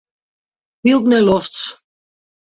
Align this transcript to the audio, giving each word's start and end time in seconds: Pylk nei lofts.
Pylk 0.81 1.05
nei 1.07 1.21
lofts. 1.27 1.61